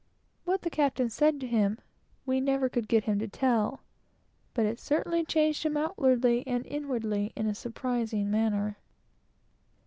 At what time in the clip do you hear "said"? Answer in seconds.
1.11-1.39